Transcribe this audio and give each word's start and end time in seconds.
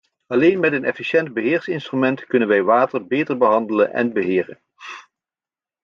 Alleen 0.27 0.59
met 0.59 0.73
een 0.73 0.83
efficiënt 0.83 1.33
beheersinstrument 1.33 2.25
kunnen 2.25 2.47
wij 2.47 2.63
water 2.63 3.07
beter 3.07 3.37
behandelen 3.37 3.93
en 3.93 4.13
beheren. 4.13 4.59